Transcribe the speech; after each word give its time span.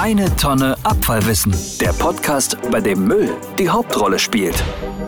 Eine 0.00 0.36
Tonne 0.36 0.76
Abfallwissen. 0.84 1.52
Der 1.80 1.92
Podcast, 1.92 2.56
bei 2.70 2.80
dem 2.80 3.08
Müll 3.08 3.34
die 3.58 3.68
Hauptrolle 3.68 4.20
spielt 4.20 4.54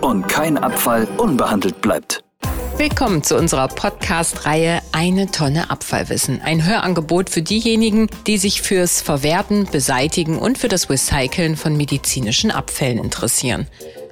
und 0.01 0.27
kein 0.27 0.59
Abfall 0.59 1.07
unbehandelt 1.17 1.81
bleibt. 1.81 2.25
Willkommen 2.77 3.23
zu 3.23 3.37
unserer 3.37 3.69
Podcast-Reihe 3.69 4.81
Eine 4.91 5.31
Tonne 5.31 5.71
Abfallwissen. 5.71 6.43
Ein 6.43 6.67
Hörangebot 6.67 7.31
für 7.31 7.41
diejenigen, 7.41 8.09
die 8.27 8.37
sich 8.37 8.63
fürs 8.63 9.01
Verwerten, 9.01 9.69
Beseitigen 9.71 10.37
und 10.37 10.59
für 10.59 10.67
das 10.67 10.91
Recyceln 10.91 11.55
von 11.55 11.77
medizinischen 11.77 12.51
Abfällen 12.51 12.99
interessieren. 12.99 13.69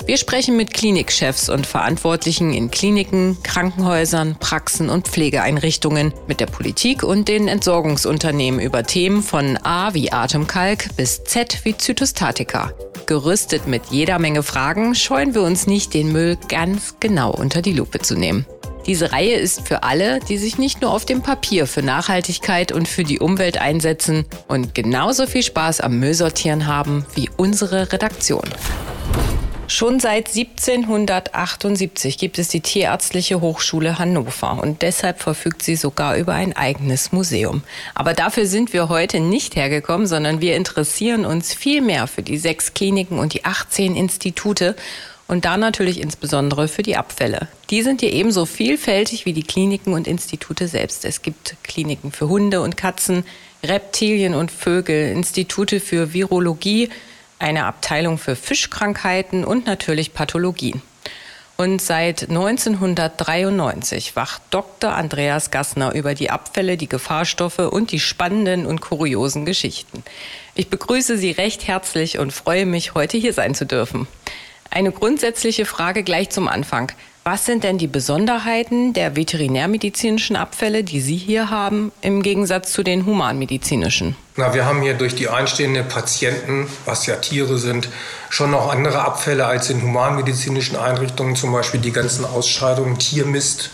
Wir 0.08 0.16
sprechen 0.16 0.56
mit 0.56 0.72
Klinikchefs 0.72 1.50
und 1.50 1.66
Verantwortlichen 1.66 2.54
in 2.54 2.70
Kliniken, 2.70 3.36
Krankenhäusern, 3.42 4.36
Praxen 4.40 4.88
und 4.88 5.06
Pflegeeinrichtungen, 5.06 6.14
mit 6.26 6.40
der 6.40 6.46
Politik 6.46 7.02
und 7.02 7.28
den 7.28 7.46
Entsorgungsunternehmen 7.46 8.58
über 8.58 8.84
Themen 8.84 9.22
von 9.22 9.58
A 9.64 9.92
wie 9.92 10.10
Atemkalk 10.10 10.96
bis 10.96 11.24
Z 11.24 11.58
wie 11.64 11.76
Zytostatika. 11.76 12.72
Gerüstet 13.04 13.66
mit 13.66 13.82
jeder 13.90 14.18
Menge 14.18 14.42
Fragen 14.42 14.94
scheuen 14.94 15.34
wir 15.34 15.42
uns 15.42 15.66
nicht, 15.66 15.92
den 15.92 16.10
Müll 16.10 16.38
ganz 16.48 16.94
genau 17.00 17.30
unter 17.30 17.60
die 17.60 17.74
Lupe 17.74 17.98
zu 17.98 18.16
nehmen. 18.16 18.46
Diese 18.86 19.12
Reihe 19.12 19.34
ist 19.34 19.68
für 19.68 19.82
alle, 19.82 20.20
die 20.20 20.38
sich 20.38 20.56
nicht 20.56 20.80
nur 20.80 20.90
auf 20.90 21.04
dem 21.04 21.20
Papier 21.20 21.66
für 21.66 21.82
Nachhaltigkeit 21.82 22.72
und 22.72 22.88
für 22.88 23.04
die 23.04 23.18
Umwelt 23.18 23.58
einsetzen 23.58 24.24
und 24.46 24.74
genauso 24.74 25.26
viel 25.26 25.42
Spaß 25.42 25.82
am 25.82 26.00
Müllsortieren 26.00 26.66
haben 26.66 27.04
wie 27.14 27.28
unsere 27.36 27.92
Redaktion. 27.92 28.48
Schon 29.70 30.00
seit 30.00 30.28
1778 30.28 32.16
gibt 32.16 32.38
es 32.38 32.48
die 32.48 32.62
Tierärztliche 32.62 33.42
Hochschule 33.42 33.98
Hannover 33.98 34.62
und 34.62 34.80
deshalb 34.80 35.20
verfügt 35.20 35.62
sie 35.62 35.76
sogar 35.76 36.16
über 36.16 36.32
ein 36.32 36.56
eigenes 36.56 37.12
Museum. 37.12 37.62
Aber 37.94 38.14
dafür 38.14 38.46
sind 38.46 38.72
wir 38.72 38.88
heute 38.88 39.20
nicht 39.20 39.56
hergekommen, 39.56 40.06
sondern 40.06 40.40
wir 40.40 40.56
interessieren 40.56 41.26
uns 41.26 41.52
viel 41.52 41.82
mehr 41.82 42.06
für 42.06 42.22
die 42.22 42.38
sechs 42.38 42.72
Kliniken 42.72 43.18
und 43.18 43.34
die 43.34 43.44
18 43.44 43.94
Institute 43.94 44.74
und 45.26 45.44
da 45.44 45.58
natürlich 45.58 46.00
insbesondere 46.00 46.66
für 46.66 46.82
die 46.82 46.96
Abfälle. 46.96 47.48
Die 47.68 47.82
sind 47.82 48.00
hier 48.00 48.14
ebenso 48.14 48.46
vielfältig 48.46 49.26
wie 49.26 49.34
die 49.34 49.42
Kliniken 49.42 49.92
und 49.92 50.08
Institute 50.08 50.66
selbst. 50.66 51.04
Es 51.04 51.20
gibt 51.20 51.56
Kliniken 51.62 52.10
für 52.10 52.30
Hunde 52.30 52.62
und 52.62 52.78
Katzen, 52.78 53.24
Reptilien 53.62 54.34
und 54.34 54.50
Vögel, 54.50 55.12
Institute 55.12 55.78
für 55.80 56.14
Virologie, 56.14 56.88
eine 57.38 57.64
Abteilung 57.64 58.18
für 58.18 58.36
Fischkrankheiten 58.36 59.44
und 59.44 59.66
natürlich 59.66 60.14
Pathologien. 60.14 60.82
Und 61.56 61.82
seit 61.82 62.28
1993 62.28 64.14
wacht 64.14 64.42
Dr. 64.50 64.92
Andreas 64.92 65.50
Gassner 65.50 65.92
über 65.92 66.14
die 66.14 66.30
Abfälle, 66.30 66.76
die 66.76 66.88
Gefahrstoffe 66.88 67.58
und 67.58 67.90
die 67.90 67.98
spannenden 67.98 68.64
und 68.64 68.80
kuriosen 68.80 69.44
Geschichten. 69.44 70.04
Ich 70.54 70.70
begrüße 70.70 71.18
Sie 71.18 71.32
recht 71.32 71.66
herzlich 71.66 72.20
und 72.20 72.32
freue 72.32 72.64
mich, 72.64 72.94
heute 72.94 73.18
hier 73.18 73.32
sein 73.32 73.56
zu 73.56 73.66
dürfen. 73.66 74.06
Eine 74.70 74.92
grundsätzliche 74.92 75.66
Frage 75.66 76.04
gleich 76.04 76.30
zum 76.30 76.46
Anfang. 76.46 76.92
Was 77.30 77.44
sind 77.44 77.62
denn 77.62 77.76
die 77.76 77.88
Besonderheiten 77.88 78.94
der 78.94 79.14
veterinärmedizinischen 79.14 80.34
Abfälle, 80.34 80.82
die 80.82 81.02
Sie 81.02 81.18
hier 81.18 81.50
haben, 81.50 81.92
im 82.00 82.22
Gegensatz 82.22 82.72
zu 82.72 82.82
den 82.82 83.04
humanmedizinischen? 83.04 84.16
Na, 84.36 84.54
wir 84.54 84.64
haben 84.64 84.80
hier 84.80 84.94
durch 84.94 85.14
die 85.14 85.28
einstehenden 85.28 85.86
Patienten, 85.86 86.68
was 86.86 87.04
ja 87.04 87.16
Tiere 87.16 87.58
sind, 87.58 87.90
schon 88.30 88.52
noch 88.52 88.72
andere 88.72 89.00
Abfälle 89.00 89.44
als 89.44 89.68
in 89.68 89.82
humanmedizinischen 89.82 90.78
Einrichtungen, 90.78 91.36
zum 91.36 91.52
Beispiel 91.52 91.80
die 91.80 91.92
ganzen 91.92 92.24
Ausscheidungen, 92.24 92.98
Tiermist. 92.98 93.72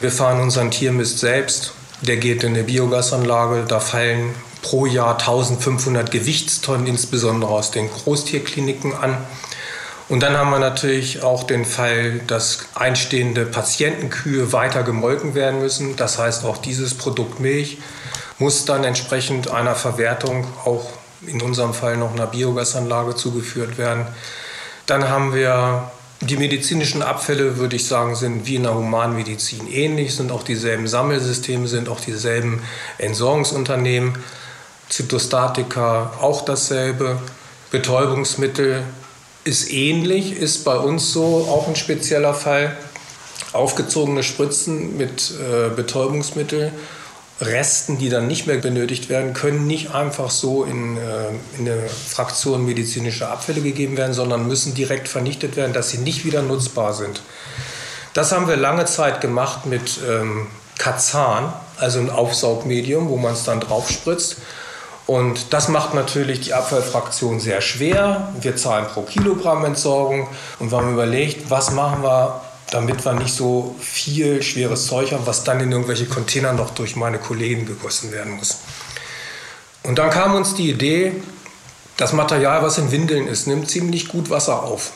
Wir 0.00 0.10
fahren 0.10 0.40
unseren 0.40 0.70
Tiermist 0.70 1.18
selbst. 1.18 1.74
Der 2.00 2.16
geht 2.16 2.44
in 2.44 2.54
eine 2.54 2.64
Biogasanlage. 2.64 3.66
Da 3.68 3.78
fallen 3.78 4.34
pro 4.62 4.86
Jahr 4.86 5.18
1500 5.18 6.10
Gewichtstonnen, 6.10 6.86
insbesondere 6.86 7.50
aus 7.50 7.72
den 7.72 7.90
Großtierkliniken, 7.90 8.94
an. 8.94 9.18
Und 10.08 10.20
dann 10.22 10.36
haben 10.36 10.50
wir 10.50 10.60
natürlich 10.60 11.22
auch 11.22 11.44
den 11.44 11.64
Fall, 11.64 12.20
dass 12.28 12.66
einstehende 12.74 13.44
Patientenkühe 13.44 14.52
weiter 14.52 14.84
gemolken 14.84 15.34
werden 15.34 15.60
müssen. 15.60 15.96
Das 15.96 16.18
heißt, 16.18 16.44
auch 16.44 16.58
dieses 16.58 16.94
Produkt 16.94 17.40
Milch 17.40 17.78
muss 18.38 18.64
dann 18.64 18.84
entsprechend 18.84 19.50
einer 19.50 19.74
Verwertung 19.74 20.46
auch 20.64 20.90
in 21.26 21.42
unserem 21.42 21.74
Fall 21.74 21.96
noch 21.96 22.12
einer 22.12 22.26
Biogasanlage 22.26 23.16
zugeführt 23.16 23.78
werden. 23.78 24.06
Dann 24.86 25.08
haben 25.08 25.34
wir 25.34 25.90
die 26.20 26.36
medizinischen 26.36 27.02
Abfälle, 27.02 27.56
würde 27.56 27.74
ich 27.74 27.86
sagen, 27.86 28.14
sind 28.14 28.46
wie 28.46 28.56
in 28.56 28.62
der 28.62 28.74
Humanmedizin 28.74 29.70
ähnlich, 29.70 30.14
sind 30.14 30.30
auch 30.30 30.44
dieselben 30.44 30.86
Sammelsysteme, 30.86 31.66
sind 31.66 31.88
auch 31.88 32.00
dieselben 32.00 32.62
Entsorgungsunternehmen. 32.98 34.16
Zytostatika 34.88 36.12
auch 36.20 36.44
dasselbe. 36.44 37.18
Betäubungsmittel 37.72 38.84
ist 39.46 39.70
ähnlich, 39.72 40.32
ist 40.32 40.64
bei 40.64 40.76
uns 40.76 41.12
so 41.12 41.46
auch 41.48 41.68
ein 41.68 41.76
spezieller 41.76 42.34
Fall. 42.34 42.76
Aufgezogene 43.52 44.22
Spritzen 44.22 44.96
mit 44.96 45.32
äh, 45.40 45.70
Betäubungsmittel, 45.74 46.72
Resten, 47.40 47.96
die 47.98 48.08
dann 48.08 48.26
nicht 48.26 48.46
mehr 48.46 48.56
benötigt 48.56 49.08
werden, 49.08 49.34
können 49.34 49.66
nicht 49.66 49.94
einfach 49.94 50.30
so 50.30 50.64
in, 50.64 50.96
äh, 50.96 51.28
in 51.58 51.68
eine 51.68 51.88
Fraktion 51.88 52.64
medizinischer 52.64 53.30
Abfälle 53.30 53.60
gegeben 53.60 53.96
werden, 53.96 54.14
sondern 54.14 54.48
müssen 54.48 54.74
direkt 54.74 55.06
vernichtet 55.06 55.56
werden, 55.56 55.72
dass 55.72 55.90
sie 55.90 55.98
nicht 55.98 56.24
wieder 56.24 56.42
nutzbar 56.42 56.92
sind. 56.92 57.22
Das 58.14 58.32
haben 58.32 58.48
wir 58.48 58.56
lange 58.56 58.86
Zeit 58.86 59.20
gemacht 59.20 59.66
mit 59.66 60.00
ähm, 60.08 60.48
Kazan, 60.78 61.52
also 61.76 62.00
ein 62.00 62.10
Aufsaugmedium, 62.10 63.08
wo 63.10 63.16
man 63.16 63.34
es 63.34 63.44
dann 63.44 63.60
drauf 63.60 63.90
spritzt. 63.90 64.36
Und 65.06 65.52
das 65.52 65.68
macht 65.68 65.94
natürlich 65.94 66.40
die 66.40 66.54
Abfallfraktion 66.54 67.38
sehr 67.38 67.60
schwer. 67.60 68.32
Wir 68.40 68.56
zahlen 68.56 68.86
pro 68.86 69.02
Kilogramm 69.02 69.64
Entsorgung 69.64 70.28
und 70.58 70.72
wir 70.72 70.78
haben 70.78 70.92
überlegt, 70.92 71.48
was 71.48 71.70
machen 71.70 72.02
wir, 72.02 72.40
damit 72.70 73.04
wir 73.04 73.12
nicht 73.12 73.32
so 73.32 73.76
viel 73.80 74.42
schweres 74.42 74.86
Zeug 74.88 75.12
haben, 75.12 75.24
was 75.24 75.44
dann 75.44 75.60
in 75.60 75.70
irgendwelche 75.70 76.06
Container 76.06 76.52
noch 76.52 76.70
durch 76.70 76.96
meine 76.96 77.18
Kollegen 77.18 77.66
gegossen 77.66 78.10
werden 78.10 78.32
muss. 78.32 78.58
Und 79.84 79.98
dann 79.98 80.10
kam 80.10 80.34
uns 80.34 80.54
die 80.54 80.70
Idee, 80.70 81.12
das 81.96 82.12
Material, 82.12 82.62
was 82.62 82.78
in 82.78 82.90
Windeln 82.90 83.28
ist, 83.28 83.46
nimmt 83.46 83.70
ziemlich 83.70 84.08
gut 84.08 84.28
Wasser 84.28 84.64
auf. 84.64 84.90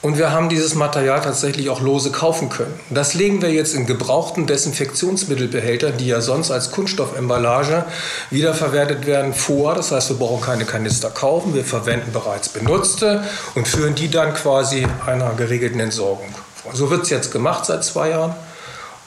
Und 0.00 0.16
wir 0.16 0.30
haben 0.30 0.48
dieses 0.48 0.76
Material 0.76 1.20
tatsächlich 1.20 1.70
auch 1.70 1.80
lose 1.80 2.12
kaufen 2.12 2.48
können. 2.50 2.78
Das 2.88 3.14
legen 3.14 3.42
wir 3.42 3.50
jetzt 3.50 3.74
in 3.74 3.84
gebrauchten 3.84 4.46
Desinfektionsmittelbehälter, 4.46 5.90
die 5.90 6.06
ja 6.06 6.20
sonst 6.20 6.52
als 6.52 6.70
Kunststoffemballage 6.70 7.84
wiederverwertet 8.30 9.06
werden, 9.06 9.34
vor. 9.34 9.74
Das 9.74 9.90
heißt, 9.90 10.10
wir 10.10 10.16
brauchen 10.16 10.40
keine 10.40 10.66
Kanister 10.66 11.10
kaufen. 11.10 11.52
Wir 11.52 11.64
verwenden 11.64 12.12
bereits 12.12 12.48
benutzte 12.48 13.24
und 13.56 13.66
führen 13.66 13.96
die 13.96 14.08
dann 14.08 14.34
quasi 14.34 14.86
einer 15.04 15.34
geregelten 15.34 15.80
Entsorgung. 15.80 16.32
So 16.72 16.90
wird 16.90 17.02
es 17.02 17.10
jetzt 17.10 17.32
gemacht 17.32 17.66
seit 17.66 17.82
zwei 17.82 18.10
Jahren. 18.10 18.34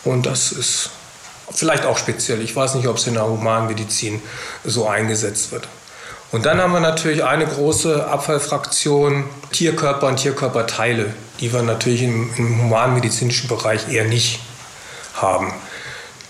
Und 0.03 0.25
das 0.25 0.51
ist 0.51 0.89
vielleicht 1.53 1.85
auch 1.85 1.97
speziell. 1.97 2.41
Ich 2.41 2.53
weiß 2.53 2.75
nicht, 2.75 2.87
ob 2.87 2.97
es 2.97 3.07
in 3.07 3.13
der 3.13 3.27
Humanmedizin 3.27 4.21
so 4.65 4.87
eingesetzt 4.87 5.53
wird. 5.53 5.69
Und 6.31 6.45
dann 6.45 6.61
haben 6.61 6.71
wir 6.71 6.79
natürlich 6.79 7.23
eine 7.23 7.45
große 7.45 8.07
Abfallfraktion 8.07 9.25
Tierkörper 9.51 10.07
und 10.07 10.17
Tierkörperteile, 10.17 11.13
die 11.41 11.51
wir 11.51 11.61
natürlich 11.61 12.03
im, 12.03 12.29
im 12.37 12.61
humanmedizinischen 12.63 13.49
Bereich 13.49 13.89
eher 13.91 14.05
nicht 14.05 14.39
haben. 15.15 15.53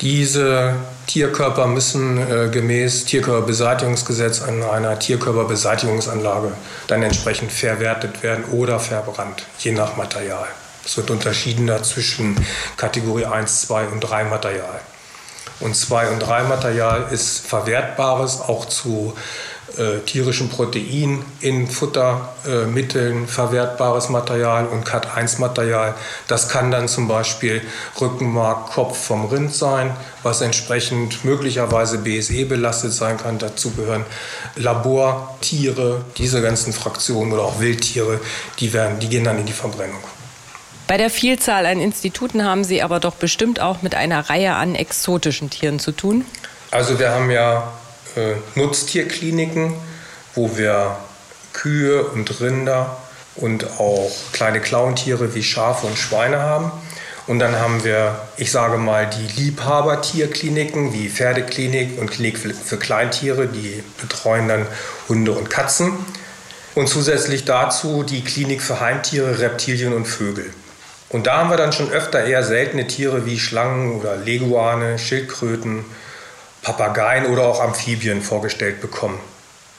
Diese 0.02 0.74
Tierkörper 1.06 1.68
müssen 1.68 2.18
äh, 2.18 2.50
gemäß 2.50 3.06
Tierkörperbeseitigungsgesetz 3.06 4.42
an 4.42 4.64
einer 4.64 4.98
Tierkörperbeseitigungsanlage 4.98 6.54
dann 6.88 7.04
entsprechend 7.04 7.52
verwertet 7.52 8.24
werden 8.24 8.46
oder 8.46 8.80
verbrannt, 8.80 9.44
je 9.60 9.74
nach 9.74 9.98
Material. 9.98 10.48
Es 10.84 10.98
wird 10.98 11.12
unterschieden 11.12 11.70
zwischen 11.84 12.44
Kategorie 12.78 13.26
1, 13.26 13.68
2 13.68 13.88
und 13.90 14.00
3 14.00 14.24
Material. 14.24 14.80
Und 15.60 15.76
2 15.76 16.10
und 16.10 16.20
3 16.20 16.44
Material 16.44 17.06
ist 17.12 17.46
verwertbares, 17.46 18.42
auch 18.42 18.66
zu 18.66 19.14
äh, 19.78 20.00
tierischen 20.06 20.50
Protein 20.50 21.24
in 21.40 21.68
Futtermitteln 21.68 23.24
äh, 23.24 23.28
verwertbares 23.28 24.10
Material 24.10 24.68
und 24.68 24.86
Cat1-Material. 24.86 25.94
Das 26.28 26.50
kann 26.50 26.72
dann 26.72 26.88
zum 26.88 27.08
Beispiel 27.08 27.62
Rückenmark, 28.00 28.72
Kopf 28.72 28.98
vom 28.98 29.26
Rind 29.26 29.54
sein, 29.54 29.96
was 30.24 30.42
entsprechend 30.42 31.24
möglicherweise 31.24 32.00
BSE 32.00 32.46
belastet 32.46 32.94
sein 32.94 33.18
kann. 33.18 33.38
Dazu 33.38 33.72
gehören 33.72 34.06
Labortiere, 34.56 36.04
diese 36.18 36.42
ganzen 36.42 36.74
Fraktionen 36.74 37.34
oder 37.34 37.44
auch 37.44 37.60
Wildtiere, 37.60 38.20
die, 38.60 38.74
werden, 38.74 39.00
die 39.00 39.10
gehen 39.10 39.24
dann 39.24 39.40
in 39.40 39.46
die 39.46 39.54
Verbrennung. 39.54 40.02
Bei 40.88 40.98
der 40.98 41.10
Vielzahl 41.10 41.66
an 41.66 41.80
Instituten 41.80 42.44
haben 42.44 42.66
Sie 42.66 42.82
aber 42.82 43.00
doch 43.00 43.16
bestimmt 43.16 43.62
auch 43.62 43.82
mit 43.82 43.96
einer 43.96 44.30
Reihe 44.30 44.56
an 44.56 44.76
exotischen 44.76 45.50
Tieren 45.50 45.80
zu 45.80 45.94
tun. 45.94 46.26
Also 46.70 47.00
wir 47.00 47.12
haben 47.12 47.32
ja 47.32 47.72
äh, 48.16 48.34
Nutztierkliniken, 48.56 49.74
wo 50.36 50.58
wir 50.58 50.98
Kühe 51.54 52.04
und 52.04 52.42
Rinder 52.42 52.98
und 53.36 53.80
auch 53.80 54.12
kleine 54.32 54.60
Klauentiere 54.60 55.34
wie 55.36 55.44
Schafe 55.44 55.88
und 55.88 55.98
Schweine 55.98 56.40
haben. 56.40 56.72
Und 57.28 57.40
dann 57.40 57.60
haben 57.60 57.84
wir, 57.84 58.20
ich 58.38 58.52
sage 58.52 58.78
mal, 58.78 59.08
die 59.08 59.42
Liebhabertierkliniken 59.42 60.94
wie 60.94 61.10
Pferdeklinik 61.10 62.00
und 62.00 62.10
Klinik 62.10 62.38
für 62.38 62.78
Kleintiere, 62.78 63.48
die 63.48 63.84
betreuen 64.02 64.48
dann 64.48 64.66
Hunde 65.08 65.32
und 65.32 65.50
Katzen. 65.50 65.94
Und 66.74 66.88
zusätzlich 66.88 67.46
dazu 67.46 68.04
die 68.04 68.24
Klinik 68.24 68.62
für 68.62 68.80
Heimtiere, 68.80 69.40
Reptilien 69.40 69.94
und 69.94 70.06
Vögel. 70.06 70.52
Und 71.10 71.28
da 71.28 71.38
haben 71.38 71.50
wir 71.50 71.58
dann 71.58 71.74
schon 71.74 71.92
öfter 71.92 72.24
eher 72.24 72.44
seltene 72.44 72.88
Tiere 72.88 73.26
wie 73.26 73.38
Schlangen 73.38 74.00
oder 74.00 74.16
Leguane, 74.16 74.98
Schildkröten, 74.98 75.86
Papageien 76.62 77.28
oder 77.28 77.44
auch 77.44 77.62
Amphibien 77.62 78.22
vorgestellt 78.22 78.82
bekommen. 78.82 79.20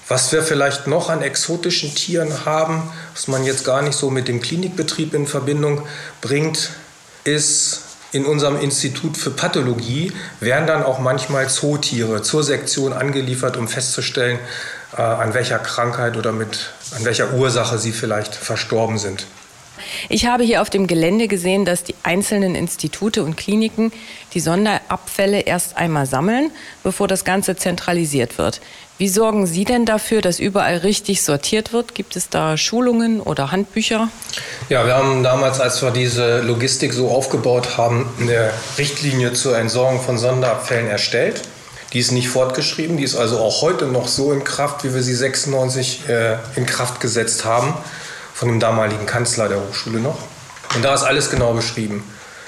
Was 0.09 0.33
wir 0.33 0.43
vielleicht 0.43 0.87
noch 0.87 1.09
an 1.09 1.23
exotischen 1.23 1.95
Tieren 1.95 2.45
haben, 2.45 2.93
was 3.15 3.29
man 3.29 3.45
jetzt 3.45 3.65
gar 3.65 3.83
nicht 3.83 3.97
so 3.97 4.11
mit 4.11 4.29
dem 4.29 4.41
Klinikbetrieb 4.41 5.15
in 5.15 5.27
Verbindung 5.27 5.87
bringt, 6.21 6.71
ist 7.25 7.83
in 8.11 8.27
unserem 8.27 8.61
Institut 8.61 9.17
für 9.17 9.31
Pathologie 9.31 10.13
werden 10.39 10.67
dann 10.67 10.83
auch 10.83 10.99
manchmal 10.99 11.49
Zootiere 11.49 12.21
zur 12.21 12.45
Sektion 12.45 12.93
angeliefert, 12.93 13.57
um 13.57 13.69
festzustellen, 13.69 14.39
äh, 14.97 15.01
an 15.01 15.33
welcher 15.33 15.59
Krankheit 15.59 16.17
oder 16.17 16.33
mit, 16.33 16.73
an 16.95 17.05
welcher 17.07 17.33
Ursache 17.33 17.79
sie 17.79 17.93
vielleicht 17.93 18.35
verstorben 18.35 18.99
sind. 18.99 19.27
Ich 20.09 20.27
habe 20.27 20.45
hier 20.45 20.63
auf 20.63 20.71
dem 20.71 20.87
Gelände 20.87 21.29
gesehen, 21.29 21.65
dass 21.65 21.85
die 21.85 21.95
einzelnen 22.03 22.55
Institute 22.55 23.23
und 23.23 23.37
Kliniken 23.37 23.93
die 24.35 24.41
Sonderabfälle 24.41 25.41
erst 25.41 25.77
einmal 25.77 26.07
sammeln, 26.07 26.51
bevor 26.83 27.09
das 27.09 27.25
Ganze 27.25 27.57
zentralisiert 27.57 28.39
wird. 28.39 28.61
Wie 28.99 29.09
sorgen 29.09 29.47
Sie 29.47 29.65
denn 29.65 29.85
dafür, 29.85 30.21
dass 30.21 30.39
überall 30.39 30.77
richtig 30.77 31.23
sortiert 31.23 31.73
wird? 31.73 31.95
Gibt 31.95 32.15
es 32.15 32.29
da 32.29 32.57
Schulungen 32.57 33.21
oder 33.21 33.51
Handbücher? 33.51 34.09
Ja, 34.69 34.87
wir 34.87 34.95
haben 34.95 35.23
damals, 35.25 35.61
als 35.61 35.83
wir 35.83 35.91
diese 35.91 36.41
Logistik 36.43 36.93
so 36.93 37.09
aufgebaut 37.09 37.77
haben, 37.77 38.09
eine 38.21 38.51
Richtlinie 38.79 39.33
zur 39.33 39.59
Entsorgung 39.59 40.01
von 40.01 40.19
Sonderabfällen 40.19 40.89
erstellt. 40.89 41.43
Die 41.93 41.99
ist 41.99 42.13
nicht 42.13 42.29
fortgeschrieben, 42.29 42.97
die 42.97 43.03
ist 43.03 43.17
also 43.17 43.39
auch 43.39 43.61
heute 43.61 43.87
noch 43.87 44.09
so 44.09 44.33
in 44.33 44.45
Kraft, 44.45 44.85
wie 44.85 44.95
wir 44.95 45.03
sie 45.03 45.15
96 45.15 46.09
äh, 46.09 46.37
in 46.57 46.65
Kraft 46.65 47.01
gesetzt 47.01 47.45
haben 47.45 47.75
von 48.43 48.49
dem 48.49 48.59
damaligen 48.59 49.07
Kanzler 49.07 49.49
der 49.49 49.61
Hochschule 49.61 50.01
noch. 50.01 50.19
Und 50.75 50.85
da 50.85 50.93
ist 50.95 51.05
alles 51.05 51.31
genau 51.31 51.53
beschrieben. 51.53 52.03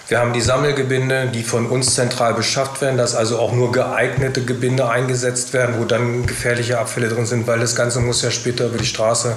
Wir 0.08 0.19
haben 0.19 0.32
die 0.32 0.41
Sammelgebinde, 0.41 1.29
die 1.29 1.44
von 1.44 1.67
uns 1.67 1.94
zentral 1.94 2.35
beschafft 2.35 2.81
werden, 2.81 2.99
dass 2.99 3.14
also 3.14 3.38
auch 3.38 3.52
nur 3.52 3.70
geeignete 3.70 4.44
Gebinde 4.44 4.88
eingesetzt 4.88 5.52
werden, 5.52 5.76
wo 5.79 5.85
dann 5.85 6.26
gefährliche 6.26 6.81
Abfälle 6.81 7.08
drin 7.08 7.26
sind, 7.26 7.46
weil 7.46 7.61
das 7.61 7.76
Ganze 7.76 8.00
muss 8.00 8.23
ja 8.23 8.32
später 8.32 8.67
über 8.67 8.79
die 8.79 8.87
Straße 8.87 9.37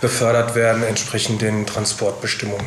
befördert 0.00 0.54
werden, 0.54 0.84
entsprechend 0.84 1.42
den 1.42 1.66
Transportbestimmungen. 1.66 2.64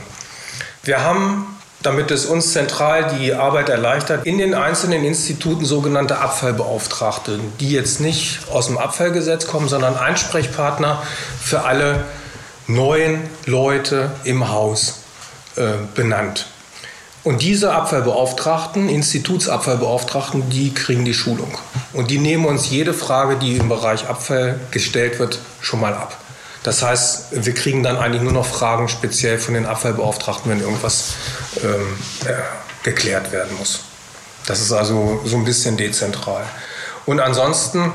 Wir 0.83 1.03
haben, 1.03 1.57
damit 1.81 2.11
es 2.11 2.27
uns 2.27 2.53
zentral 2.53 3.17
die 3.17 3.33
Arbeit 3.33 3.69
erleichtert, 3.69 4.27
in 4.27 4.37
den 4.37 4.53
einzelnen 4.53 5.03
Instituten 5.03 5.65
sogenannte 5.65 6.19
Abfallbeauftragte, 6.19 7.39
die 7.59 7.71
jetzt 7.71 7.99
nicht 7.99 8.41
aus 8.51 8.67
dem 8.67 8.77
Abfallgesetz 8.77 9.47
kommen, 9.47 9.67
sondern 9.67 9.97
Einsprechpartner 9.97 11.01
für 11.41 11.63
alle 11.63 12.05
neun 12.67 13.21
Leute 13.45 14.11
im 14.23 14.49
Haus 14.49 14.99
äh, 15.55 15.73
benannt. 15.95 16.47
Und 17.23 17.41
diese 17.41 17.73
Abfallbeauftragten, 17.73 18.89
Institutsabfallbeauftragten, 18.89 20.49
die 20.49 20.73
kriegen 20.73 21.05
die 21.05 21.13
Schulung. 21.13 21.57
Und 21.93 22.11
die 22.11 22.19
nehmen 22.19 22.45
uns 22.45 22.69
jede 22.69 22.93
Frage, 22.93 23.37
die 23.37 23.55
im 23.55 23.69
Bereich 23.69 24.09
Abfall 24.09 24.59
gestellt 24.71 25.19
wird, 25.19 25.39
schon 25.61 25.79
mal 25.79 25.93
ab. 25.93 26.17
Das 26.63 26.81
heißt, 26.81 27.45
wir 27.45 27.53
kriegen 27.53 27.83
dann 27.83 27.97
eigentlich 27.97 28.21
nur 28.21 28.33
noch 28.33 28.45
Fragen 28.45 28.89
speziell 28.89 29.37
von 29.37 29.53
den 29.53 29.65
Abfallbeauftragten, 29.65 30.51
wenn 30.51 30.59
irgendwas 30.59 31.13
ähm, 31.63 31.97
äh, 32.25 32.33
geklärt 32.83 33.31
werden 33.31 33.55
muss. 33.57 33.81
Das 34.45 34.59
ist 34.59 34.73
also 34.73 35.21
so 35.23 35.37
ein 35.37 35.45
bisschen 35.45 35.77
dezentral. 35.77 36.43
Und 37.05 37.19
ansonsten 37.21 37.91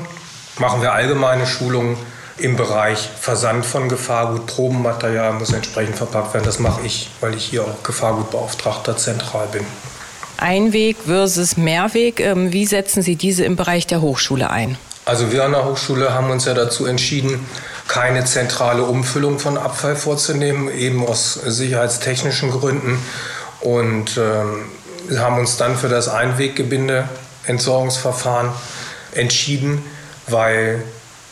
machen 0.57 0.81
wir 0.81 0.93
allgemeine 0.93 1.45
Schulungen 1.45 1.97
im 2.41 2.55
Bereich 2.55 3.09
Versand 3.19 3.65
von 3.65 3.89
Gefahrgut, 3.89 4.47
Probenmaterial 4.47 5.33
muss 5.33 5.53
entsprechend 5.53 5.95
verpackt 5.95 6.33
werden. 6.33 6.45
Das 6.45 6.59
mache 6.59 6.81
ich, 6.85 7.09
weil 7.21 7.35
ich 7.35 7.45
hier 7.45 7.63
auch 7.63 7.83
Gefahrgutbeauftragter 7.83 8.97
zentral 8.97 9.47
bin. 9.51 9.65
Einweg 10.37 10.97
versus 11.05 11.57
Mehrweg, 11.57 12.19
ähm, 12.19 12.53
wie 12.53 12.65
setzen 12.65 13.01
Sie 13.01 13.15
diese 13.15 13.43
im 13.43 13.55
Bereich 13.55 13.87
der 13.87 14.01
Hochschule 14.01 14.49
ein? 14.49 14.77
Also 15.05 15.31
wir 15.31 15.43
an 15.43 15.51
der 15.51 15.65
Hochschule 15.65 16.13
haben 16.13 16.29
uns 16.29 16.45
ja 16.45 16.53
dazu 16.53 16.85
entschieden, 16.85 17.45
keine 17.87 18.25
zentrale 18.25 18.83
Umfüllung 18.83 19.39
von 19.39 19.57
Abfall 19.57 19.95
vorzunehmen, 19.95 20.71
eben 20.71 21.05
aus 21.05 21.33
sicherheitstechnischen 21.33 22.51
Gründen. 22.51 22.99
Und 23.61 24.17
äh, 24.17 24.43
haben 25.17 25.39
uns 25.39 25.57
dann 25.57 25.75
für 25.75 25.89
das 25.89 26.07
Einweggebinde-Entsorgungsverfahren 26.07 28.51
entschieden, 29.13 29.83
weil 30.27 30.83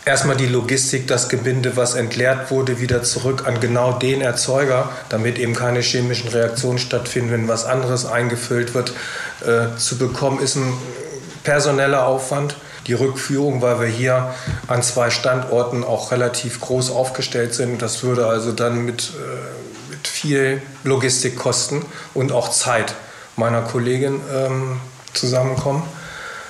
erstmal 0.08 0.38
die 0.38 0.48
Logistik, 0.48 1.08
das 1.08 1.30
Gebinde, 1.30 1.76
was 1.76 1.94
entleert 1.94 2.50
wurde, 2.50 2.80
wieder 2.80 3.04
zurück 3.04 3.44
an 3.46 3.60
genau 3.60 3.92
den 3.94 4.22
Erzeuger, 4.22 4.90
damit 5.10 5.38
eben 5.38 5.54
keine 5.54 5.82
chemischen 5.82 6.30
Reaktionen 6.30 6.80
stattfinden, 6.80 7.32
wenn 7.32 7.48
was 7.48 7.66
anderes 7.66 8.06
eingefüllt 8.06 8.74
wird, 8.74 8.94
äh, 9.46 9.78
zu 9.78 9.98
bekommen, 9.98 10.40
ist 10.40 10.56
ein 10.56 10.74
personeller 11.44 12.08
Aufwand. 12.08 12.56
Die 12.88 12.94
Rückführung, 12.94 13.62
weil 13.62 13.82
wir 13.82 13.88
hier 13.88 14.34
an 14.68 14.82
zwei 14.82 15.10
Standorten 15.10 15.84
auch 15.84 16.12
relativ 16.12 16.62
groß 16.62 16.90
aufgestellt 16.90 17.54
sind, 17.54 17.82
das 17.82 18.02
würde 18.02 18.28
also 18.28 18.54
dann 18.54 18.86
mit, 18.86 19.12
äh, 19.12 19.92
mit 19.92 20.08
viel 20.08 20.62
Logistikkosten 20.86 21.84
und 22.14 22.32
auch 22.32 22.50
Zeit 22.50 22.96
meiner 23.36 23.62
Kollegin 23.62 24.22
ähm, 24.34 24.80
zusammenkommen 25.14 25.84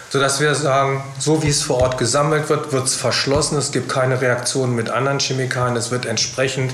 sodass 0.09 0.39
wir 0.39 0.55
sagen, 0.55 1.03
so 1.19 1.43
wie 1.43 1.49
es 1.49 1.61
vor 1.61 1.81
Ort 1.81 1.97
gesammelt 1.97 2.49
wird, 2.49 2.71
wird 2.71 2.85
es 2.85 2.95
verschlossen. 2.95 3.57
Es 3.57 3.71
gibt 3.71 3.89
keine 3.89 4.21
Reaktion 4.21 4.75
mit 4.75 4.89
anderen 4.89 5.19
Chemikalien. 5.19 5.75
Es 5.75 5.91
wird 5.91 6.05
entsprechend 6.05 6.71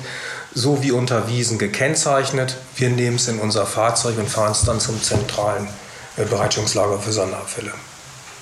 so 0.53 0.83
wie 0.83 0.91
unterwiesen 0.91 1.57
gekennzeichnet. 1.57 2.57
Wir 2.75 2.89
nehmen 2.89 3.15
es 3.15 3.27
in 3.27 3.39
unser 3.39 3.65
Fahrzeug 3.65 4.17
und 4.17 4.29
fahren 4.29 4.51
es 4.51 4.63
dann 4.63 4.79
zum 4.79 5.01
zentralen 5.01 5.67
äh, 6.17 6.25
Bereitungslager 6.25 6.99
für 6.99 7.11
Sonderabfälle. 7.11 7.71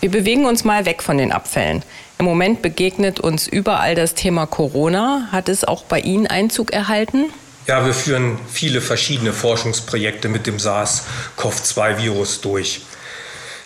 Wir 0.01 0.11
bewegen 0.11 0.45
uns 0.45 0.63
mal 0.63 0.85
weg 0.85 1.03
von 1.03 1.17
den 1.17 1.31
Abfällen. 1.31 1.83
Im 2.17 2.25
Moment 2.25 2.61
begegnet 2.61 3.19
uns 3.19 3.47
überall 3.47 3.95
das 3.95 4.15
Thema 4.15 4.45
Corona. 4.47 5.27
Hat 5.31 5.47
es 5.47 5.63
auch 5.63 5.83
bei 5.83 5.99
Ihnen 5.99 6.27
Einzug 6.27 6.73
erhalten? 6.73 7.31
Ja, 7.67 7.85
wir 7.85 7.93
führen 7.93 8.39
viele 8.51 8.81
verschiedene 8.81 9.31
Forschungsprojekte 9.31 10.27
mit 10.27 10.47
dem 10.47 10.57
SARS-CoV-2-Virus 10.57 12.41
durch. 12.41 12.81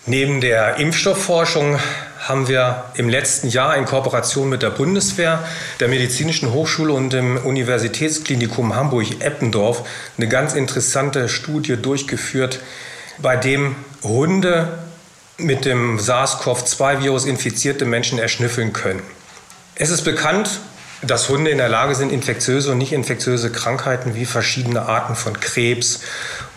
Neben 0.08 0.40
der 0.40 0.76
Impfstoffforschung 0.76 1.80
haben 2.20 2.48
wir 2.48 2.86
im 2.94 3.10
letzten 3.10 3.48
Jahr 3.48 3.76
in 3.76 3.86
Kooperation 3.86 4.50
mit 4.50 4.62
der 4.62 4.70
Bundeswehr, 4.70 5.44
der 5.80 5.88
Medizinischen 5.88 6.54
Hochschule 6.54 6.94
und 6.94 7.12
dem 7.12 7.38
Universitätsklinikum 7.38 8.76
Hamburg-Eppendorf 8.76 9.84
eine 10.18 10.28
ganz 10.28 10.54
interessante 10.54 11.28
Studie 11.28 11.76
durchgeführt, 11.76 12.60
bei 13.18 13.36
dem 13.36 13.76
Hunde 14.04 14.78
mit 15.40 15.66
dem 15.66 15.98
SARS-CoV-2-Virus 15.98 17.26
infizierte 17.26 17.86
Menschen 17.86 18.20
erschnüffeln 18.20 18.74
können. 18.74 19.02
Es 19.74 19.90
ist 19.90 20.04
bekannt, 20.04 20.60
dass 21.02 21.30
Hunde 21.30 21.50
in 21.50 21.58
der 21.58 21.70
Lage 21.70 21.96
sind, 21.96 22.12
infektiöse 22.12 22.72
und 22.72 22.78
nicht 22.78 22.94
infektiöse 22.94 23.52
Krankheiten 23.52 24.14
wie 24.14 24.26
verschiedene 24.26 24.84
Arten 24.84 25.16
von 25.16 25.40
Krebs, 25.40 26.02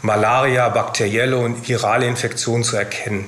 Malaria, 0.02 0.68
bakterielle 0.68 1.38
und 1.38 1.66
virale 1.66 2.06
Infektionen 2.06 2.62
zu 2.62 2.76
erkennen. 2.76 3.26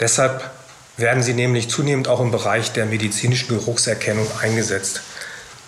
Deshalb 0.00 0.50
werden 0.96 1.22
sie 1.22 1.34
nämlich 1.34 1.68
zunehmend 1.68 2.08
auch 2.08 2.20
im 2.20 2.30
Bereich 2.30 2.72
der 2.72 2.86
medizinischen 2.86 3.48
Geruchserkennung 3.48 4.26
eingesetzt. 4.40 5.02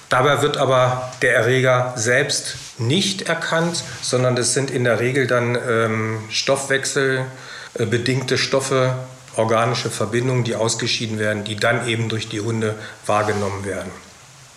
Dabei 0.09 0.41
wird 0.41 0.57
aber 0.57 1.13
der 1.21 1.35
Erreger 1.35 1.93
selbst 1.97 2.57
nicht 2.79 3.23
erkannt, 3.23 3.83
sondern 4.01 4.37
es 4.39 4.55
sind 4.55 4.71
in 4.71 4.85
der 4.85 5.01
Regel 5.01 5.27
dann 5.27 5.59
ähm, 5.69 6.21
stoffwechselbedingte 6.31 8.39
Stoffe, 8.39 8.95
organische 9.37 9.91
Verbindungen, 9.91 10.45
die 10.45 10.55
ausgeschieden 10.55 11.19
werden, 11.19 11.45
die 11.45 11.57
dann 11.57 11.87
eben 11.87 12.09
durch 12.09 12.29
die 12.29 12.41
Hunde 12.41 12.75
wahrgenommen 13.05 13.67
werden. 13.67 13.91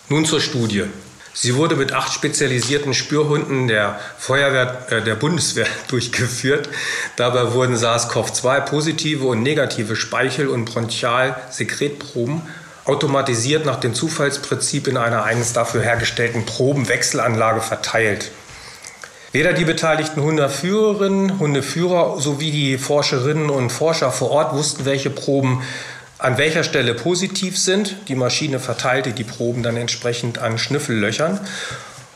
Nun 0.08 0.24
zur 0.24 0.40
Studie. 0.40 0.84
Sie 1.34 1.56
wurde 1.56 1.76
mit 1.76 1.92
acht 1.92 2.12
spezialisierten 2.12 2.92
Spürhunden 2.92 3.66
der 3.66 3.98
Feuerwehr 4.18 4.86
äh, 4.90 5.02
der 5.02 5.14
Bundeswehr 5.14 5.66
durchgeführt. 5.88 6.68
Dabei 7.16 7.52
wurden 7.52 7.76
SARS-CoV-2 7.76 8.60
positive 8.60 9.26
und 9.26 9.42
negative 9.42 9.96
Speichel- 9.96 10.48
und 10.48 10.66
Bronchialsekretproben 10.66 12.42
automatisiert 12.84 13.64
nach 13.64 13.76
dem 13.76 13.94
Zufallsprinzip 13.94 14.88
in 14.88 14.96
einer 14.96 15.24
eigens 15.24 15.52
dafür 15.52 15.82
hergestellten 15.82 16.44
Probenwechselanlage 16.44 17.60
verteilt. 17.60 18.30
Weder 19.30 19.54
die 19.54 19.64
beteiligten 19.64 20.20
Hundeführerinnen, 20.20 21.38
Hundeführer 21.38 22.20
sowie 22.20 22.50
die 22.50 22.76
Forscherinnen 22.76 23.48
und 23.48 23.70
Forscher 23.70 24.12
vor 24.12 24.30
Ort 24.30 24.54
wussten, 24.54 24.84
welche 24.84 25.08
Proben 25.08 25.62
an 26.22 26.38
welcher 26.38 26.62
Stelle 26.62 26.94
positiv 26.94 27.58
sind. 27.58 27.96
Die 28.08 28.14
Maschine 28.14 28.60
verteilte 28.60 29.12
die 29.12 29.24
Proben 29.24 29.62
dann 29.62 29.76
entsprechend 29.76 30.38
an 30.38 30.56
Schnüffellöchern 30.56 31.40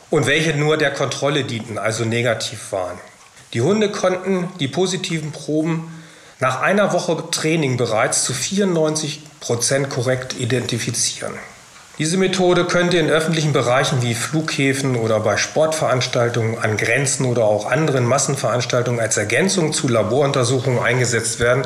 und 0.09 0.25
welche 0.25 0.55
nur 0.55 0.77
der 0.77 0.91
Kontrolle 0.91 1.43
dienten, 1.43 1.77
also 1.77 2.05
negativ 2.05 2.71
waren. 2.71 2.97
Die 3.53 3.61
Hunde 3.61 3.91
konnten 3.91 4.47
die 4.59 4.69
positiven 4.69 5.31
Proben 5.31 5.93
nach 6.39 6.61
einer 6.61 6.93
Woche 6.93 7.23
Training 7.31 7.75
bereits 7.75 8.23
zu 8.23 8.33
94 8.33 9.21
Prozent 9.41 9.89
korrekt 9.89 10.35
identifizieren. 10.39 11.33
Diese 11.99 12.17
Methode 12.17 12.65
könnte 12.65 12.97
in 12.97 13.09
öffentlichen 13.09 13.53
Bereichen 13.53 14.03
wie 14.03 14.13
Flughäfen 14.13 14.95
oder 14.95 15.19
bei 15.19 15.35
Sportveranstaltungen 15.35 16.59
an 16.59 16.77
Grenzen 16.77 17.25
oder 17.25 17.45
auch 17.45 17.71
anderen 17.71 18.05
Massenveranstaltungen 18.05 18.99
als 18.99 19.17
Ergänzung 19.17 19.73
zu 19.73 19.87
Laboruntersuchungen 19.87 20.77
eingesetzt 20.77 21.39
werden, 21.39 21.63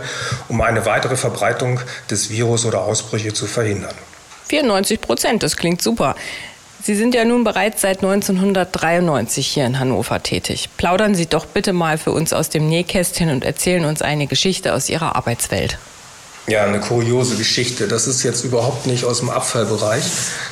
um 0.47 0.61
eine 0.61 0.85
weitere 0.85 1.17
Verbreitung 1.17 1.81
des 2.09 2.29
Virus 2.29 2.63
oder 2.63 2.81
Ausbrüche 2.81 3.33
zu 3.33 3.45
verhindern. 3.45 3.93
94 4.47 5.01
Prozent, 5.01 5.43
das 5.43 5.57
klingt 5.57 5.81
super. 5.81 6.15
Sie 6.81 6.95
sind 6.95 7.13
ja 7.13 7.25
nun 7.25 7.43
bereits 7.43 7.81
seit 7.81 7.97
1993 7.97 9.45
hier 9.45 9.65
in 9.65 9.79
Hannover 9.79 10.23
tätig. 10.23 10.69
Plaudern 10.77 11.13
Sie 11.13 11.25
doch 11.25 11.45
bitte 11.45 11.73
mal 11.73 11.97
für 11.97 12.11
uns 12.11 12.31
aus 12.31 12.47
dem 12.47 12.69
Nähkästchen 12.69 13.29
und 13.29 13.43
erzählen 13.43 13.83
uns 13.83 14.01
eine 14.01 14.27
Geschichte 14.27 14.73
aus 14.73 14.87
Ihrer 14.87 15.17
Arbeitswelt. 15.17 15.77
Ja, 16.47 16.63
eine 16.63 16.79
kuriose 16.79 17.35
Geschichte. 17.35 17.87
Das 17.87 18.07
ist 18.07 18.23
jetzt 18.23 18.43
überhaupt 18.43 18.87
nicht 18.87 19.05
aus 19.05 19.19
dem 19.19 19.29
Abfallbereich. 19.29 20.03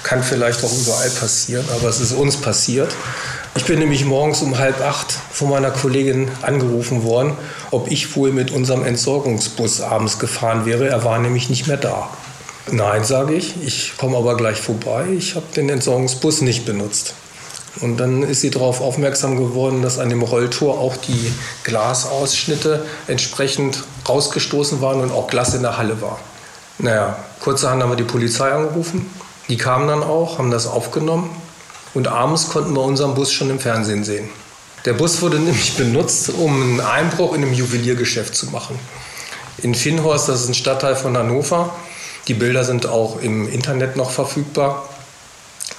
Kann 0.04 0.24
vielleicht 0.24 0.64
auch 0.64 0.72
überall 0.72 1.10
passieren, 1.10 1.66
aber 1.76 1.90
es 1.90 2.00
ist 2.00 2.14
uns 2.14 2.38
passiert. 2.38 2.94
Ich 3.56 3.66
bin 3.66 3.80
nämlich 3.80 4.06
morgens 4.06 4.42
um 4.42 4.58
halb 4.60 4.80
acht 4.82 5.12
von 5.12 5.50
meiner 5.50 5.72
Kollegin 5.72 6.30
angerufen 6.44 7.04
worden, 7.04 7.34
ob 7.72 7.90
ich 7.90 8.16
wohl 8.16 8.32
mit 8.32 8.52
unserem 8.52 8.86
Entsorgungsbus 8.86 9.82
abends 9.82 10.20
gefahren 10.20 10.66
wäre. 10.66 10.88
Er 10.88 11.04
war 11.04 11.18
nämlich 11.18 11.50
nicht 11.50 11.68
mehr 11.68 11.78
da. 11.78 12.10
Nein, 12.72 13.04
sage 13.04 13.34
ich. 13.34 13.56
Ich 13.64 13.98
komme 13.98 14.16
aber 14.16 14.38
gleich 14.38 14.62
vorbei. 14.62 15.06
Ich 15.18 15.36
habe 15.36 15.48
den 15.56 15.70
Entsorgungsbus 15.70 16.42
nicht 16.42 16.66
benutzt. 16.66 17.16
Und 17.82 17.98
dann 17.98 18.24
ist 18.24 18.42
sie 18.42 18.50
darauf 18.50 18.82
aufmerksam 18.82 19.38
geworden, 19.38 19.82
dass 19.82 20.00
an 20.00 20.10
dem 20.10 20.22
Rolltor 20.22 20.80
auch 20.80 20.98
die 20.98 21.32
Glasausschnitte 21.64 22.86
entsprechend 23.08 23.84
rausgestoßen 24.08 24.82
waren 24.82 25.02
und 25.02 25.12
auch 25.12 25.28
Glas 25.28 25.54
in 25.54 25.62
der 25.62 25.78
Halle 25.78 26.02
war. 26.02 26.20
Naja, 26.80 27.18
kurzerhand 27.40 27.82
haben 27.82 27.92
wir 27.92 27.96
die 27.96 28.04
Polizei 28.04 28.52
angerufen. 28.52 29.06
Die 29.50 29.58
kamen 29.58 29.88
dann 29.88 30.04
auch, 30.04 30.38
haben 30.38 30.52
das 30.52 30.68
aufgenommen. 30.68 31.30
Und 31.94 32.08
abends 32.08 32.50
konnten 32.50 32.74
wir 32.74 32.82
unseren 32.82 33.16
Bus 33.16 33.32
schon 33.32 33.50
im 33.50 33.60
Fernsehen 33.60 34.04
sehen. 34.04 34.30
Der 34.86 34.94
Bus 34.94 35.22
wurde 35.22 35.40
nämlich 35.40 35.76
benutzt, 35.76 36.30
um 36.30 36.62
einen 36.62 36.82
Einbruch 36.82 37.34
in 37.34 37.44
einem 37.44 37.54
Juweliergeschäft 37.54 38.36
zu 38.36 38.48
machen. 38.48 38.78
In 39.62 39.76
Finnhorst, 39.76 40.30
das 40.30 40.42
ist 40.42 40.50
ein 40.50 40.54
Stadtteil 40.54 40.96
von 40.96 41.18
Hannover. 41.18 41.76
Die 42.28 42.34
Bilder 42.34 42.64
sind 42.64 42.86
auch 42.88 43.22
im 43.22 43.50
Internet 43.50 43.96
noch 43.96 44.12
verfügbar 44.12 44.88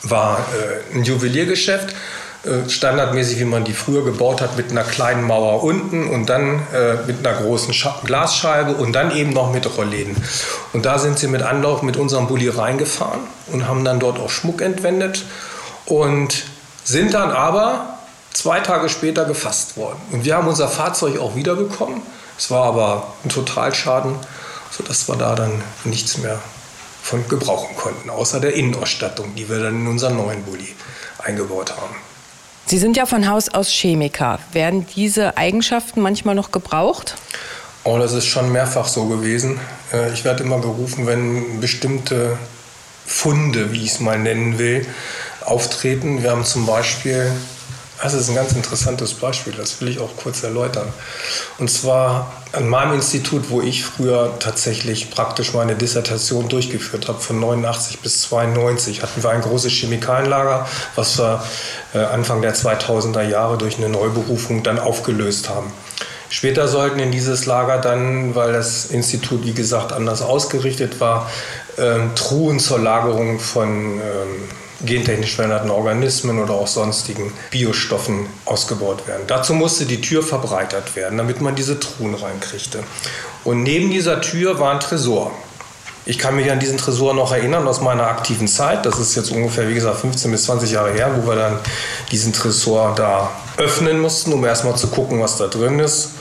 war 0.02 0.38
äh, 0.38 0.96
ein 0.96 1.04
Juweliergeschäft, 1.04 1.94
äh, 2.42 2.70
standardmäßig, 2.70 3.38
wie 3.38 3.44
man 3.44 3.64
die 3.64 3.74
früher 3.74 4.02
gebaut 4.02 4.40
hat, 4.40 4.56
mit 4.56 4.70
einer 4.70 4.82
kleinen 4.82 5.24
Mauer 5.24 5.62
unten 5.62 6.08
und 6.08 6.26
dann 6.30 6.62
äh, 6.72 6.94
mit 7.06 7.26
einer 7.26 7.38
großen 7.38 7.74
Scha 7.74 8.00
Glasscheibe 8.04 8.72
und 8.72 8.92
dann 8.94 9.14
eben 9.14 9.30
noch 9.30 9.52
mit 9.52 9.76
Rollläden. 9.76 10.16
Und 10.72 10.86
da 10.86 10.98
sind 10.98 11.18
sie 11.18 11.28
mit 11.28 11.42
Anlauf 11.42 11.82
mit 11.82 11.98
unserem 11.98 12.28
Bulli 12.28 12.48
reingefahren 12.48 13.20
und 13.48 13.68
haben 13.68 13.84
dann 13.84 14.00
dort 14.00 14.18
auch 14.18 14.30
Schmuck 14.30 14.62
entwendet 14.62 15.24
und 15.84 16.44
sind 16.82 17.12
dann 17.12 17.30
aber 17.30 17.98
zwei 18.32 18.60
Tage 18.60 18.88
später 18.88 19.26
gefasst 19.26 19.76
worden. 19.76 20.00
Und 20.10 20.24
wir 20.24 20.36
haben 20.36 20.48
unser 20.48 20.68
Fahrzeug 20.68 21.18
auch 21.18 21.36
wiederbekommen. 21.36 22.00
Es 22.38 22.50
war 22.50 22.64
aber 22.64 23.08
ein 23.22 23.28
Totalschaden, 23.28 24.14
sodass 24.70 25.08
wir 25.08 25.16
da 25.16 25.34
dann 25.34 25.62
nichts 25.84 26.16
mehr 26.16 26.38
von 27.10 27.26
gebrauchen 27.26 27.74
konnten, 27.76 28.08
außer 28.08 28.38
der 28.38 28.54
Innenausstattung, 28.54 29.34
die 29.34 29.48
wir 29.48 29.58
dann 29.58 29.80
in 29.80 29.86
unseren 29.88 30.16
neuen 30.16 30.44
Bulli 30.44 30.68
eingebaut 31.18 31.72
haben. 31.76 31.96
Sie 32.66 32.78
sind 32.78 32.96
ja 32.96 33.04
von 33.04 33.28
Haus 33.28 33.48
aus 33.48 33.68
Chemiker. 33.68 34.38
Werden 34.52 34.86
diese 34.94 35.36
Eigenschaften 35.36 36.02
manchmal 36.02 36.36
noch 36.36 36.52
gebraucht? 36.52 37.16
Oh, 37.82 37.98
das 37.98 38.12
ist 38.12 38.26
schon 38.26 38.52
mehrfach 38.52 38.86
so 38.86 39.06
gewesen. 39.06 39.58
Äh, 39.92 40.12
ich 40.12 40.24
werde 40.24 40.44
immer 40.44 40.60
gerufen, 40.60 41.08
wenn 41.08 41.60
bestimmte 41.60 42.38
Funde, 43.04 43.72
wie 43.72 43.84
ich 43.84 43.90
es 43.90 44.00
mal 44.00 44.18
nennen 44.18 44.58
will, 44.58 44.86
auftreten. 45.44 46.22
Wir 46.22 46.30
haben 46.30 46.44
zum 46.44 46.64
Beispiel 46.64 47.32
das 48.02 48.14
ist 48.14 48.28
ein 48.30 48.34
ganz 48.34 48.52
interessantes 48.52 49.14
Beispiel, 49.14 49.52
das 49.52 49.80
will 49.80 49.88
ich 49.88 50.00
auch 50.00 50.16
kurz 50.16 50.42
erläutern. 50.42 50.88
Und 51.58 51.70
zwar 51.70 52.32
an 52.52 52.68
meinem 52.68 52.94
Institut, 52.94 53.50
wo 53.50 53.60
ich 53.60 53.84
früher 53.84 54.36
tatsächlich 54.38 55.10
praktisch 55.10 55.52
meine 55.52 55.74
Dissertation 55.74 56.48
durchgeführt 56.48 57.08
habe, 57.08 57.20
von 57.20 57.38
89 57.38 58.00
bis 58.00 58.22
92, 58.22 59.02
hatten 59.02 59.22
wir 59.22 59.30
ein 59.30 59.42
großes 59.42 59.72
Chemikalienlager, 59.72 60.66
was 60.94 61.18
wir 61.18 61.44
äh, 61.94 61.98
Anfang 61.98 62.40
der 62.42 62.54
2000er 62.54 63.22
Jahre 63.22 63.58
durch 63.58 63.76
eine 63.76 63.88
Neuberufung 63.88 64.62
dann 64.62 64.78
aufgelöst 64.78 65.48
haben. 65.48 65.72
Später 66.30 66.68
sollten 66.68 67.00
in 67.00 67.10
dieses 67.10 67.44
Lager 67.46 67.78
dann, 67.78 68.36
weil 68.36 68.52
das 68.52 68.86
Institut 68.86 69.44
wie 69.44 69.52
gesagt 69.52 69.92
anders 69.92 70.22
ausgerichtet 70.22 71.00
war, 71.00 71.28
ähm, 71.76 72.14
Truhen 72.14 72.60
zur 72.60 72.78
Lagerung 72.78 73.40
von 73.40 73.68
ähm, 73.68 74.48
gentechnisch 74.84 75.34
veränderten 75.34 75.70
Organismen 75.70 76.42
oder 76.42 76.54
auch 76.54 76.66
sonstigen 76.66 77.32
Biostoffen 77.50 78.26
ausgebaut 78.44 79.06
werden. 79.06 79.22
Dazu 79.26 79.54
musste 79.54 79.84
die 79.84 80.00
Tür 80.00 80.22
verbreitert 80.22 80.96
werden, 80.96 81.18
damit 81.18 81.40
man 81.40 81.54
diese 81.54 81.78
Truhen 81.78 82.14
reinkriegte. 82.14 82.82
Und 83.44 83.62
neben 83.62 83.90
dieser 83.90 84.20
Tür 84.20 84.58
war 84.58 84.72
ein 84.72 84.80
Tresor. 84.80 85.32
Ich 86.06 86.18
kann 86.18 86.34
mich 86.34 86.50
an 86.50 86.58
diesen 86.58 86.78
Tresor 86.78 87.14
noch 87.14 87.32
erinnern 87.32 87.68
aus 87.68 87.80
meiner 87.80 88.06
aktiven 88.06 88.48
Zeit. 88.48 88.86
Das 88.86 88.98
ist 88.98 89.14
jetzt 89.16 89.30
ungefähr, 89.30 89.68
wie 89.68 89.74
gesagt, 89.74 90.00
15 90.00 90.30
bis 90.30 90.44
20 90.44 90.72
Jahre 90.72 90.92
her, 90.92 91.10
wo 91.16 91.28
wir 91.28 91.36
dann 91.36 91.58
diesen 92.10 92.32
Tresor 92.32 92.94
da 92.96 93.30
öffnen 93.58 94.00
mussten, 94.00 94.32
um 94.32 94.44
erstmal 94.44 94.76
zu 94.76 94.88
gucken, 94.88 95.20
was 95.20 95.36
da 95.36 95.46
drin 95.46 95.78
ist. 95.78 96.12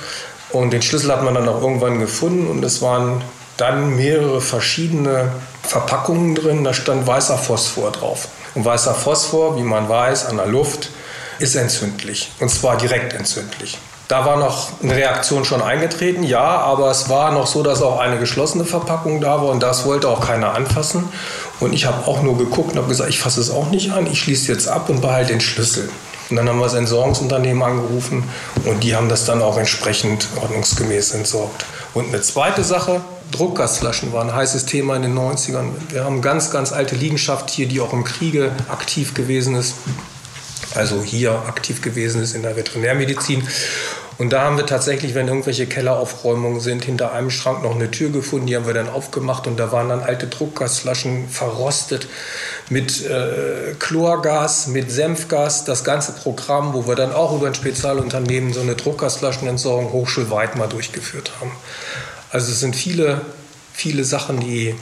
Und 0.52 0.72
den 0.72 0.82
Schlüssel 0.82 1.12
hat 1.12 1.24
man 1.24 1.34
dann 1.34 1.48
auch 1.48 1.62
irgendwann 1.62 2.00
gefunden 2.00 2.48
und 2.48 2.64
es 2.64 2.82
waren 2.82 3.22
dann 3.58 3.96
mehrere 3.96 4.42
verschiedene 4.42 5.32
Verpackungen 5.64 6.36
drin. 6.36 6.64
Da 6.64 6.74
stand 6.74 7.08
weißer 7.08 7.38
Phosphor 7.38 7.92
drauf. 7.92 8.28
Und 8.56 8.66
weißer 8.66 8.94
Phosphor, 8.94 9.58
wie 9.58 9.64
man 9.64 9.88
weiß, 9.88 10.26
an 10.26 10.38
der 10.38 10.48
Luft 10.48 10.90
ist 11.40 11.56
entzündlich. 11.56 12.32
Und 12.40 12.50
zwar 12.50 12.78
direkt 12.78 13.14
entzündlich. 13.14 13.78
Da 14.10 14.26
war 14.26 14.38
noch 14.38 14.70
eine 14.82 14.96
Reaktion 14.96 15.46
schon 15.46 15.62
eingetreten, 15.62 16.24
ja, 16.24 16.42
aber 16.42 16.90
es 16.90 17.10
war 17.10 17.32
noch 17.32 17.46
so, 17.46 17.62
dass 17.62 17.84
auch 17.84 18.00
eine 18.00 18.18
geschlossene 18.18 18.66
Verpackung 18.66 19.22
da 19.22 19.40
war 19.40 19.50
und 19.50 19.62
das 19.62 19.86
wollte 19.86 20.10
auch 20.10 20.20
keiner 20.20 20.56
anfassen. 20.56 21.08
Und 21.60 21.74
ich 21.74 21.86
habe 21.86 22.08
auch 22.08 22.24
nur 22.24 22.36
geguckt 22.36 22.72
und 22.72 22.78
habe 22.80 22.88
gesagt, 22.88 23.12
ich 23.12 23.20
fasse 23.20 23.40
es 23.40 23.52
auch 23.52 23.70
nicht 23.70 23.92
an, 23.92 24.08
ich 24.08 24.20
schließe 24.20 24.52
jetzt 24.52 24.68
ab 24.68 24.90
und 24.90 25.02
behalte 25.02 25.34
den 25.34 25.42
Schlüssel. 25.42 25.92
Und 26.32 26.38
dann 26.38 26.50
haben 26.50 26.58
wir 26.58 26.66
das 26.66 26.74
Entsorgungsunternehmen 26.74 27.62
angerufen 27.62 28.24
und 28.66 28.84
die 28.84 28.96
haben 28.96 29.10
das 29.10 29.26
dann 29.26 29.44
auch 29.44 29.58
entsprechend 29.58 30.28
ordnungsgemäß 30.42 31.14
entsorgt. 31.14 31.66
Und 31.94 32.08
eine 32.08 32.22
zweite 32.22 32.64
Sache, 32.64 33.02
Druckgasflaschen 33.32 34.12
waren 34.14 34.30
ein 34.30 34.36
heißes 34.36 34.66
Thema 34.66 34.96
in 34.96 35.04
den 35.04 35.18
90ern. 35.18 35.70
Wir 35.90 36.04
haben 36.04 36.22
ganz, 36.22 36.52
ganz 36.52 36.72
alte 36.72 36.96
Liegenschaft 36.96 37.50
hier, 37.50 37.68
die 37.68 37.80
auch 37.80 37.94
im 37.94 38.04
Kriege 38.04 38.52
aktiv 38.70 39.14
gewesen 39.14 39.56
ist. 39.56 39.76
Also 40.76 41.02
hier 41.02 41.32
aktiv 41.48 41.82
gewesen 41.82 42.22
ist 42.22 42.36
in 42.36 42.44
der 42.44 42.56
Veterinärmedizin. 42.56 43.48
Und 44.20 44.34
da 44.34 44.42
haben 44.42 44.58
wir 44.58 44.66
tatsächlich, 44.66 45.16
wenn 45.16 45.30
irgendwelche 45.30 45.66
Kelleraufräumungen 45.66 46.60
sind, 46.60 46.84
hinter 46.84 47.14
einem 47.14 47.30
Schrank 47.30 47.64
noch 47.64 47.74
eine 47.74 47.90
Tür 47.90 48.10
gefunden, 48.10 48.48
die 48.48 48.56
haben 48.58 48.68
wir 48.68 48.74
dann 48.74 48.90
aufgemacht 48.90 49.48
und 49.48 49.58
da 49.58 49.72
waren 49.72 49.88
dann 49.88 50.02
alte 50.02 50.28
Druckgasflaschen 50.28 51.30
verrostet 51.30 52.10
mit 52.70 53.06
äh, 53.06 53.76
Chlorgas, 53.80 54.68
mit 54.68 54.92
Senfgas, 54.92 55.64
das 55.64 55.86
ganze 55.86 56.12
Programm, 56.12 56.74
wo 56.74 56.86
wir 56.86 56.96
dann 56.96 57.14
auch 57.14 57.34
über 57.34 57.48
ein 57.48 57.56
Spezialunternehmen 57.56 58.52
so 58.52 58.60
eine 58.60 58.76
Druckgasflaschenentsorgung 58.76 59.94
hochschulweit 59.94 60.58
mal 60.58 60.68
durchgeführt 60.68 61.32
haben. 61.40 61.52
Also 62.32 62.52
es 62.52 62.60
sind 62.60 62.76
viele, 62.76 63.22
viele 63.74 64.04
Sachen, 64.04 64.40
die 64.40 64.76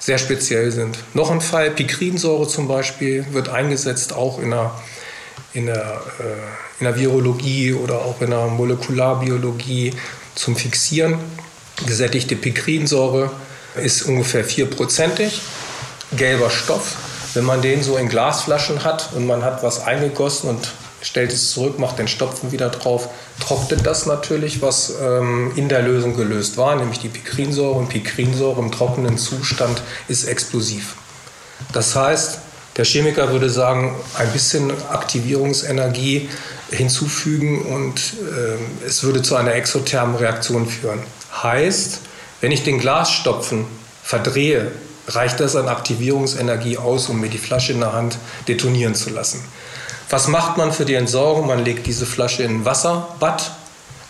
sehr 0.00 0.18
speziell 0.18 0.72
sind. 0.72 0.98
Noch 1.14 1.30
ein 1.30 1.40
Fall, 1.40 1.70
Pikrinsäure 1.70 2.48
zum 2.48 2.66
Beispiel, 2.66 3.24
wird 3.32 3.48
eingesetzt 3.48 4.12
auch 4.12 4.40
in 4.40 4.50
der, 4.50 4.72
in 5.52 5.66
der, 5.66 6.00
äh, 6.18 6.80
in 6.80 6.84
der 6.84 6.96
Virologie 6.98 7.74
oder 7.74 7.96
auch 7.96 8.20
in 8.20 8.30
der 8.30 8.46
Molekularbiologie 8.46 9.94
zum 10.34 10.56
Fixieren. 10.56 11.18
Gesättigte 11.86 12.34
Pikrinsäure 12.34 13.30
ist 13.76 14.02
ungefähr 14.02 14.44
vierprozentig, 14.44 15.40
gelber 16.16 16.50
Stoff. 16.50 16.96
Wenn 17.34 17.44
man 17.44 17.62
den 17.62 17.82
so 17.82 17.96
in 17.96 18.08
Glasflaschen 18.08 18.82
hat 18.82 19.10
und 19.14 19.26
man 19.26 19.44
hat 19.44 19.62
was 19.62 19.84
eingegossen 19.84 20.50
und 20.50 20.72
stellt 21.02 21.32
es 21.32 21.50
zurück, 21.50 21.78
macht 21.78 21.98
den 21.98 22.08
Stopfen 22.08 22.52
wieder 22.52 22.68
drauf, 22.68 23.08
trocknet 23.40 23.86
das 23.86 24.06
natürlich, 24.06 24.62
was 24.62 24.94
ähm, 25.02 25.52
in 25.56 25.68
der 25.68 25.82
Lösung 25.82 26.16
gelöst 26.16 26.56
war, 26.56 26.76
nämlich 26.76 26.98
die 26.98 27.08
Pikrinsäure. 27.08 27.72
Und 27.72 27.88
Pikrinsäure 27.88 28.60
im 28.60 28.70
trockenen 28.70 29.18
Zustand 29.18 29.82
ist 30.08 30.24
explosiv. 30.24 30.96
Das 31.72 31.94
heißt, 31.96 32.38
der 32.76 32.84
Chemiker 32.84 33.30
würde 33.32 33.50
sagen, 33.50 33.96
ein 34.16 34.30
bisschen 34.32 34.70
Aktivierungsenergie 34.90 36.28
hinzufügen 36.70 37.62
und 37.62 37.98
äh, 37.98 38.86
es 38.86 39.02
würde 39.02 39.22
zu 39.22 39.36
einer 39.36 39.54
exothermen 39.54 40.16
Reaktion 40.16 40.66
führen. 40.66 41.00
Heißt, 41.42 42.00
wenn 42.40 42.52
ich 42.52 42.62
den 42.62 42.78
Glasstopfen 42.78 43.66
verdrehe, 44.02 44.70
reicht 45.08 45.40
das 45.40 45.56
an 45.56 45.68
Aktivierungsenergie 45.68 46.78
aus, 46.78 47.08
um 47.08 47.20
mir 47.20 47.28
die 47.28 47.38
Flasche 47.38 47.72
in 47.72 47.80
der 47.80 47.92
Hand 47.92 48.18
detonieren 48.46 48.94
zu 48.94 49.10
lassen. 49.10 49.42
Was 50.10 50.26
macht 50.26 50.56
man 50.56 50.72
für 50.72 50.84
die 50.84 50.94
Entsorgung? 50.94 51.46
Man 51.46 51.64
legt 51.64 51.86
diese 51.86 52.04
Flasche 52.04 52.42
in 52.42 52.62
ein 52.62 52.64
Wasserbad, 52.64 53.52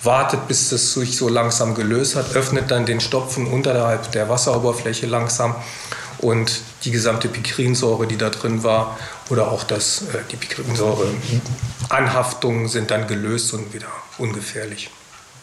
wartet, 0.02 0.48
bis 0.48 0.72
es 0.72 0.94
sich 0.94 1.14
so 1.14 1.28
langsam 1.28 1.74
gelöst 1.74 2.16
hat, 2.16 2.34
öffnet 2.34 2.70
dann 2.70 2.86
den 2.86 3.00
Stopfen 3.00 3.46
unterhalb 3.46 4.10
der 4.12 4.30
Wasseroberfläche 4.30 5.06
langsam 5.06 5.54
und 6.16 6.62
die 6.84 6.90
gesamte 6.90 7.28
Pikrinsäure, 7.28 8.06
die 8.06 8.16
da 8.16 8.30
drin 8.30 8.64
war, 8.64 8.98
oder 9.28 9.52
auch 9.52 9.62
das, 9.62 10.00
äh, 10.02 10.22
die 10.30 10.36
Pikrinsäure-Anhaftungen 10.36 12.68
sind 12.68 12.90
dann 12.90 13.06
gelöst 13.06 13.52
und 13.52 13.74
wieder 13.74 13.88
ungefährlich. 14.16 14.88